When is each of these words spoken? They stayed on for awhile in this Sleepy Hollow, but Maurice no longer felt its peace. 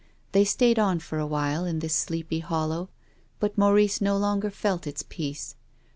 They 0.31 0.45
stayed 0.45 0.79
on 0.79 0.97
for 0.99 1.19
awhile 1.19 1.63
in 1.63 1.77
this 1.77 1.93
Sleepy 1.93 2.39
Hollow, 2.39 2.89
but 3.39 3.55
Maurice 3.55 4.01
no 4.01 4.17
longer 4.17 4.49
felt 4.49 4.87
its 4.87 5.03
peace. 5.07 5.53